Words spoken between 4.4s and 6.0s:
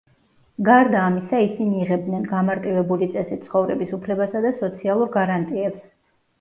და სოციალურ გარანტიებს.